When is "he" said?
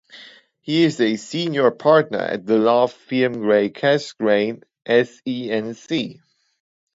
0.61-0.83